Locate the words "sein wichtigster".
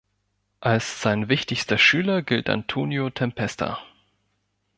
1.03-1.77